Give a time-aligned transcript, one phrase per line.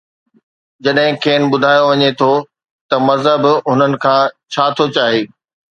[0.83, 2.31] جڏهن کين ٻڌايو وڃي ٿو
[2.89, 4.21] ته مذهب هنن کان
[4.53, 5.21] ڇا ٿو چاهي.